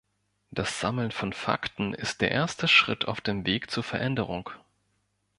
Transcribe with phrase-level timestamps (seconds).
[0.49, 4.47] Das Sammeln von Fakten ist der erste Schritt auf dem Weg zu Veränderungen.